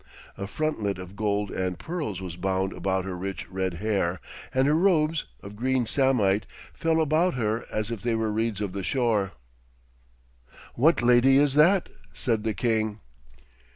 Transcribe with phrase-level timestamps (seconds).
[0.35, 4.19] A frontlet of gold and pearls was bound about her rich red hair,
[4.51, 8.73] and her robes, of green samite, fell about her as if they were reeds of
[8.73, 9.33] the shore.
[10.73, 12.99] 'What lady is that?' said the king.